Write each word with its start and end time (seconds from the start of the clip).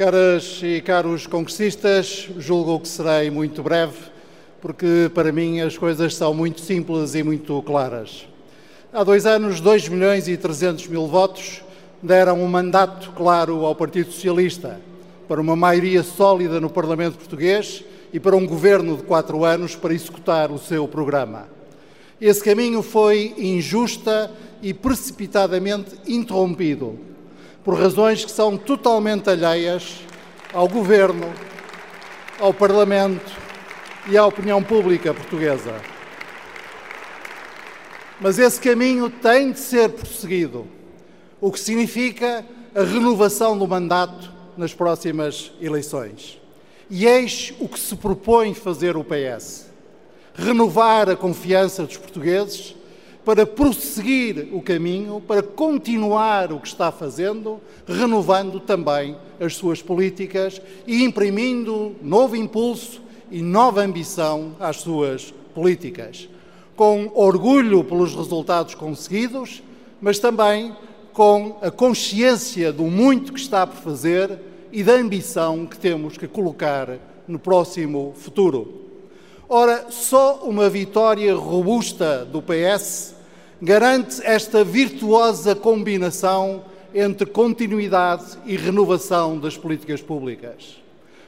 Caras 0.00 0.60
e 0.62 0.80
caros 0.80 1.26
congressistas, 1.26 2.30
julgo 2.38 2.80
que 2.80 2.88
serei 2.88 3.30
muito 3.30 3.62
breve, 3.62 3.98
porque 4.58 5.10
para 5.14 5.30
mim 5.30 5.60
as 5.60 5.76
coisas 5.76 6.14
são 6.14 6.32
muito 6.32 6.62
simples 6.62 7.14
e 7.14 7.22
muito 7.22 7.60
claras. 7.64 8.26
Há 8.94 9.04
dois 9.04 9.26
anos, 9.26 9.60
2 9.60 9.90
milhões 9.90 10.26
e 10.26 10.38
300 10.38 10.86
mil 10.86 11.06
votos 11.06 11.62
deram 12.02 12.42
um 12.42 12.48
mandato 12.48 13.12
claro 13.14 13.66
ao 13.66 13.74
Partido 13.74 14.10
Socialista 14.10 14.80
para 15.28 15.38
uma 15.38 15.54
maioria 15.54 16.02
sólida 16.02 16.58
no 16.58 16.70
Parlamento 16.70 17.18
Português 17.18 17.84
e 18.10 18.18
para 18.18 18.34
um 18.34 18.46
governo 18.46 18.96
de 18.96 19.02
quatro 19.02 19.44
anos 19.44 19.76
para 19.76 19.92
executar 19.92 20.50
o 20.50 20.56
seu 20.56 20.88
programa. 20.88 21.46
Esse 22.18 22.42
caminho 22.42 22.80
foi 22.80 23.34
injusta 23.36 24.30
e 24.62 24.72
precipitadamente 24.72 25.90
interrompido 26.06 27.09
por 27.64 27.78
razões 27.78 28.24
que 28.24 28.30
são 28.30 28.56
totalmente 28.56 29.28
alheias 29.28 30.00
ao 30.52 30.68
governo, 30.68 31.32
ao 32.38 32.54
Parlamento 32.54 33.30
e 34.08 34.16
à 34.16 34.24
opinião 34.24 34.62
pública 34.62 35.12
portuguesa. 35.12 35.74
Mas 38.20 38.38
esse 38.38 38.60
caminho 38.60 39.08
tem 39.08 39.52
de 39.52 39.60
ser 39.60 39.90
prosseguido, 39.90 40.66
o 41.40 41.50
que 41.50 41.60
significa 41.60 42.44
a 42.74 42.82
renovação 42.82 43.56
do 43.56 43.66
mandato 43.66 44.32
nas 44.56 44.74
próximas 44.74 45.52
eleições. 45.60 46.40
E 46.88 47.06
eis 47.06 47.54
o 47.58 47.68
que 47.68 47.78
se 47.78 47.94
propõe 47.96 48.52
fazer 48.52 48.96
o 48.96 49.04
PS: 49.04 49.66
renovar 50.34 51.08
a 51.08 51.16
confiança 51.16 51.84
dos 51.84 51.96
portugueses 51.96 52.74
para 53.24 53.44
prosseguir 53.44 54.48
o 54.52 54.62
caminho, 54.62 55.20
para 55.20 55.42
continuar 55.42 56.52
o 56.52 56.60
que 56.60 56.68
está 56.68 56.90
fazendo, 56.90 57.60
renovando 57.86 58.58
também 58.60 59.16
as 59.38 59.56
suas 59.56 59.82
políticas 59.82 60.60
e 60.86 61.04
imprimindo 61.04 61.94
novo 62.02 62.34
impulso 62.34 63.02
e 63.30 63.42
nova 63.42 63.82
ambição 63.82 64.56
às 64.58 64.76
suas 64.76 65.32
políticas. 65.54 66.28
Com 66.74 67.10
orgulho 67.14 67.84
pelos 67.84 68.14
resultados 68.14 68.74
conseguidos, 68.74 69.62
mas 70.00 70.18
também 70.18 70.74
com 71.12 71.58
a 71.60 71.70
consciência 71.70 72.72
do 72.72 72.84
muito 72.84 73.32
que 73.32 73.40
está 73.40 73.66
por 73.66 73.76
fazer 73.76 74.38
e 74.72 74.82
da 74.82 74.94
ambição 74.94 75.66
que 75.66 75.78
temos 75.78 76.16
que 76.16 76.26
colocar 76.26 76.98
no 77.28 77.38
próximo 77.38 78.12
futuro. 78.16 78.89
Ora, 79.52 79.86
só 79.90 80.42
uma 80.44 80.70
vitória 80.70 81.34
robusta 81.34 82.24
do 82.24 82.40
PS 82.40 83.16
garante 83.60 84.24
esta 84.24 84.62
virtuosa 84.62 85.56
combinação 85.56 86.62
entre 86.94 87.26
continuidade 87.26 88.38
e 88.46 88.56
renovação 88.56 89.40
das 89.40 89.56
políticas 89.56 90.00
públicas. 90.00 90.80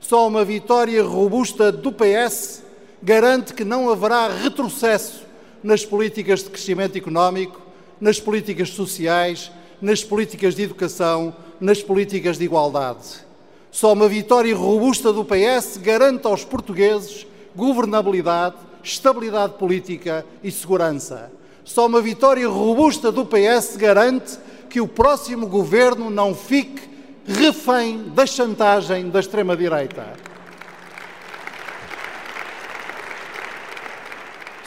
Só 0.00 0.26
uma 0.26 0.44
vitória 0.44 1.00
robusta 1.00 1.70
do 1.70 1.92
PS 1.92 2.64
garante 3.00 3.54
que 3.54 3.62
não 3.62 3.88
haverá 3.88 4.26
retrocesso 4.26 5.22
nas 5.62 5.84
políticas 5.84 6.42
de 6.42 6.50
crescimento 6.50 6.98
económico, 6.98 7.60
nas 8.00 8.18
políticas 8.18 8.70
sociais, 8.70 9.52
nas 9.80 10.02
políticas 10.02 10.56
de 10.56 10.62
educação, 10.64 11.36
nas 11.60 11.84
políticas 11.84 12.36
de 12.36 12.46
igualdade. 12.46 13.24
Só 13.70 13.92
uma 13.92 14.08
vitória 14.08 14.56
robusta 14.56 15.12
do 15.12 15.24
PS 15.24 15.76
garante 15.76 16.26
aos 16.26 16.44
portugueses 16.44 17.28
governabilidade, 17.58 18.54
estabilidade 18.84 19.54
política 19.54 20.24
e 20.44 20.50
segurança. 20.50 21.32
Só 21.64 21.86
uma 21.86 22.00
vitória 22.00 22.48
robusta 22.48 23.10
do 23.10 23.26
PS 23.26 23.76
garante 23.76 24.38
que 24.70 24.80
o 24.80 24.86
próximo 24.86 25.44
governo 25.44 26.08
não 26.08 26.36
fique 26.36 26.88
refém 27.26 28.10
da 28.14 28.24
chantagem 28.24 29.10
da 29.10 29.18
extrema-direita. 29.18 30.14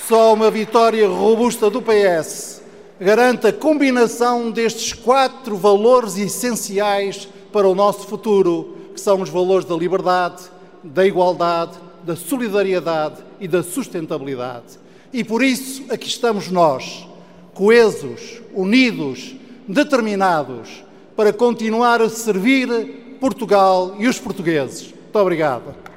Só 0.06 0.34
uma 0.34 0.52
vitória 0.52 1.08
robusta 1.08 1.70
do 1.70 1.82
PS 1.82 2.62
garante 3.00 3.48
a 3.48 3.54
combinação 3.54 4.52
destes 4.52 4.92
quatro 4.92 5.56
valores 5.56 6.18
essenciais 6.18 7.30
para 7.54 7.70
o 7.70 7.74
nosso 7.74 8.06
futuro 8.06 8.76
que 8.94 9.00
são 9.00 9.22
os 9.22 9.30
valores 9.30 9.66
da 9.66 9.76
liberdade, 9.76 10.44
da 10.84 11.06
igualdade, 11.06 11.78
da 12.04 12.16
solidariedade 12.16 13.24
e 13.40 13.48
da 13.48 13.64
sustentabilidade. 13.64 14.80
E 15.14 15.24
por 15.24 15.44
isso 15.44 15.84
aqui 15.90 16.08
estamos 16.08 16.50
nós, 16.50 17.08
coesos, 17.54 18.42
unidos, 18.54 19.36
determinados, 19.68 20.84
para 21.16 21.34
continuar 21.34 22.02
a 22.02 22.10
servir 22.10 23.18
Portugal 23.20 23.96
e 24.00 24.08
os 24.08 24.18
portugueses. 24.20 24.94
Muito 24.94 25.20
obrigado. 25.20 25.91